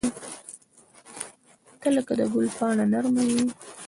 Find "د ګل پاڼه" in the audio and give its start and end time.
2.19-2.85